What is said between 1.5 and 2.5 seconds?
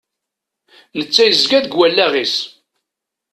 deg wallaɣ-is.